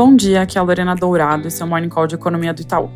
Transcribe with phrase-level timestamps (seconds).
[0.00, 2.62] Bom dia, aqui é a Lorena Dourado, esse é o Morning Call de Economia do
[2.62, 2.90] Itaú.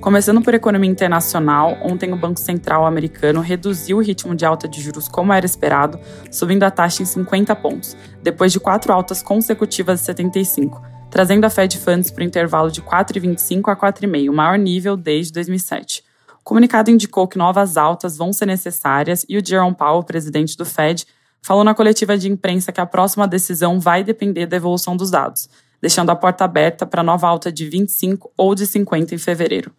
[0.00, 4.80] Começando por economia internacional, ontem o Banco Central americano reduziu o ritmo de alta de
[4.80, 6.00] juros como era esperado,
[6.32, 11.50] subindo a taxa em 50 pontos, depois de quatro altas consecutivas de 75, trazendo a
[11.50, 16.02] Fed Funds para o intervalo de 4,25 a 4,5, o maior nível desde 2007.
[16.40, 20.64] O comunicado indicou que novas altas vão ser necessárias e o Jerome Powell, presidente do
[20.64, 21.06] Fed,
[21.42, 25.50] falou na coletiva de imprensa que a próxima decisão vai depender da evolução dos dados,
[25.80, 29.72] deixando a porta aberta para nova alta de 25 ou de 50 em fevereiro.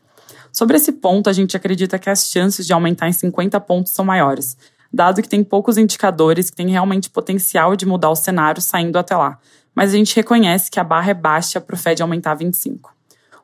[0.51, 4.03] Sobre esse ponto, a gente acredita que as chances de aumentar em 50 pontos são
[4.03, 4.57] maiores,
[4.91, 9.15] dado que tem poucos indicadores que têm realmente potencial de mudar o cenário saindo até
[9.15, 9.39] lá,
[9.75, 12.95] mas a gente reconhece que a barra é baixa para o Fed aumentar 25.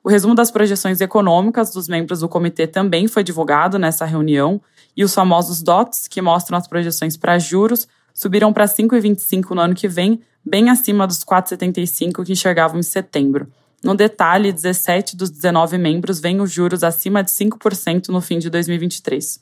[0.03, 4.61] O resumo das projeções econômicas dos membros do comitê também foi divulgado nessa reunião,
[4.95, 9.73] e os famosos DOTs, que mostram as projeções para juros, subiram para 5,25 no ano
[9.73, 13.47] que vem, bem acima dos 4,75 que enxergavam em setembro.
[13.83, 18.49] No detalhe, 17 dos 19 membros veem os juros acima de 5% no fim de
[18.49, 19.39] 2023.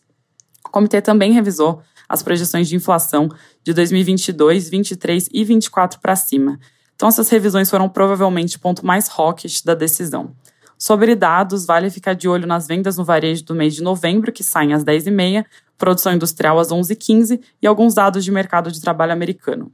[0.66, 3.30] O comitê também revisou as projeções de inflação
[3.64, 6.59] de 2022, 23 e 24 para cima.
[6.95, 10.36] Então, essas revisões foram provavelmente o ponto mais hawkish da decisão.
[10.78, 14.44] Sobre dados, vale ficar de olho nas vendas no varejo do mês de novembro, que
[14.44, 15.45] saem às 10h30,
[15.78, 19.72] produção industrial às 11h15 e alguns dados de mercado de trabalho americano.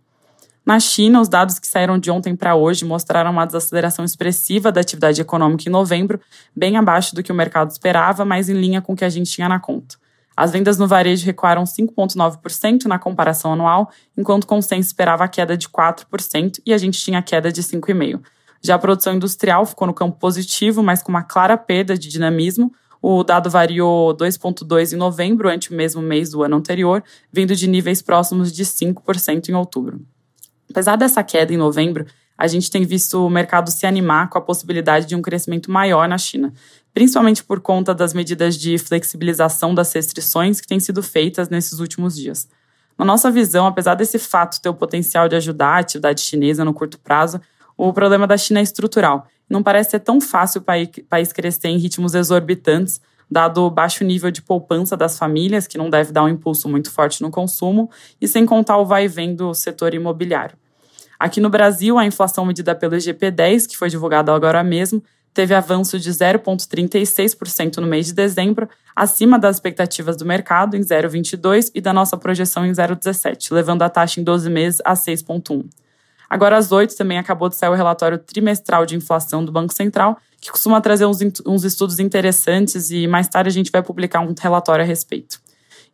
[0.67, 4.81] Na China, os dados que saíram de ontem para hoje mostraram uma desaceleração expressiva da
[4.81, 6.19] atividade econômica em novembro,
[6.53, 9.31] bem abaixo do que o mercado esperava, mas em linha com o que a gente
[9.31, 9.95] tinha na conta.
[10.35, 15.55] As vendas no varejo recuaram 5,9% na comparação anual, enquanto o consenso esperava a queda
[15.55, 18.19] de 4% e a gente tinha queda de 5,5%.
[18.61, 22.73] Já a produção industrial ficou no campo positivo, mas com uma clara perda de dinamismo.
[23.02, 27.69] O dado variou 2,2% em novembro, ante o mesmo mês do ano anterior, vindo de
[27.69, 30.05] níveis próximos de 5% em outubro.
[30.69, 32.05] Apesar dessa queda em novembro,
[32.37, 36.07] a gente tem visto o mercado se animar com a possibilidade de um crescimento maior
[36.07, 36.53] na China,
[36.93, 42.15] principalmente por conta das medidas de flexibilização das restrições que têm sido feitas nesses últimos
[42.15, 42.47] dias.
[42.97, 46.73] Na nossa visão, apesar desse fato ter o potencial de ajudar a atividade chinesa no
[46.73, 47.39] curto prazo,
[47.75, 49.27] o problema da China é estrutural.
[49.49, 50.63] Não parece ser tão fácil o
[51.08, 52.99] país crescer em ritmos exorbitantes,
[53.30, 56.92] dado o baixo nível de poupança das famílias, que não deve dar um impulso muito
[56.92, 57.89] forte no consumo,
[58.20, 60.58] e sem contar o vai e vem do setor imobiliário.
[61.20, 65.99] Aqui no Brasil, a inflação medida pelo IGP-10, que foi divulgada agora mesmo, teve avanço
[65.99, 71.93] de 0,36% no mês de dezembro, acima das expectativas do mercado em 0,22% e da
[71.93, 75.66] nossa projeção em 0,17%, levando a taxa em 12 meses a 6,1%.
[76.30, 80.17] Agora, às 8 também acabou de sair o relatório trimestral de inflação do Banco Central,
[80.42, 84.33] que costuma trazer uns, uns estudos interessantes e mais tarde a gente vai publicar um
[84.39, 85.39] relatório a respeito.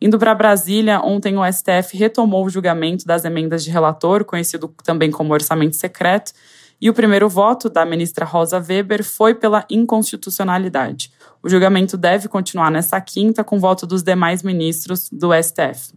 [0.01, 5.09] Indo para Brasília, ontem o STF retomou o julgamento das emendas de relator, conhecido também
[5.09, 6.33] como orçamento secreto,
[6.81, 11.11] e o primeiro voto da ministra Rosa Weber foi pela inconstitucionalidade.
[11.41, 15.93] O julgamento deve continuar nesta quinta com voto dos demais ministros do STF.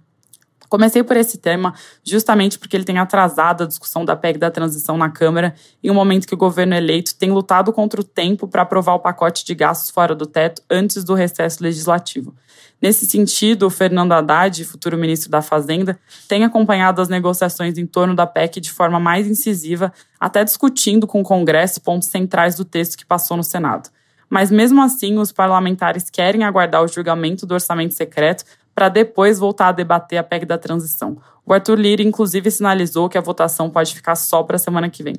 [0.68, 4.96] Comecei por esse tema justamente porque ele tem atrasado a discussão da PEC da transição
[4.96, 8.62] na Câmara em um momento que o governo eleito tem lutado contra o tempo para
[8.62, 12.34] aprovar o pacote de gastos fora do teto antes do recesso legislativo.
[12.80, 18.14] Nesse sentido, o Fernando Haddad, futuro ministro da Fazenda, tem acompanhado as negociações em torno
[18.14, 22.98] da PEC de forma mais incisiva, até discutindo com o Congresso pontos centrais do texto
[22.98, 23.88] que passou no Senado.
[24.28, 28.44] Mas mesmo assim, os parlamentares querem aguardar o julgamento do orçamento secreto
[28.76, 31.16] para depois voltar a debater a PEC da transição.
[31.46, 35.02] O Arthur Lira, inclusive, sinalizou que a votação pode ficar só para a semana que
[35.02, 35.16] vem.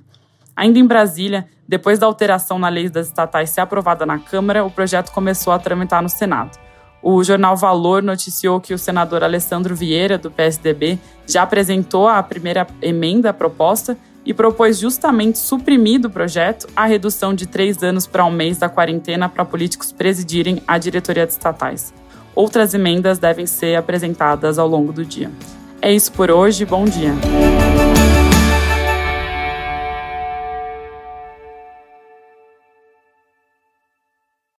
[0.56, 4.69] Ainda em Brasília, depois da alteração na lei das estatais ser aprovada na Câmara, o
[4.69, 6.56] projeto começou a tramitar no Senado.
[7.01, 12.68] O jornal Valor noticiou que o senador Alessandro Vieira, do PSDB, já apresentou a primeira
[12.79, 18.25] emenda à proposta e propôs justamente suprimir do projeto a redução de três anos para
[18.25, 21.94] um mês da quarentena para políticos presidirem a diretoria de estatais.
[22.37, 25.31] Outras emendas devem ser apresentadas ao longo do dia.
[25.81, 27.15] É isso por hoje, bom dia.